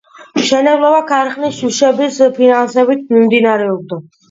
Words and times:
მშენებლობა 0.37 1.01
ქარხნის 1.11 1.61
მუშების 1.67 2.19
ფინანსებით 2.41 3.15
მიმდინარეობდა. 3.19 4.05